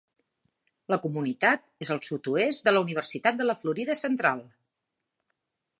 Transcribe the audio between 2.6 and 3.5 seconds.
de la Universitat de